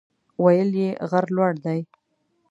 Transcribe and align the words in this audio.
ویل 0.43 0.69
یې 0.81 0.89
غر 1.09 1.25
لوړ 1.35 1.53
دی. 1.65 1.79